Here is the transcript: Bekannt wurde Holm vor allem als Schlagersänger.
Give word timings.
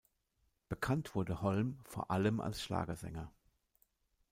Bekannt 0.67 1.13
wurde 1.13 1.43
Holm 1.43 1.77
vor 1.83 2.09
allem 2.09 2.39
als 2.41 2.63
Schlagersänger. 2.63 3.31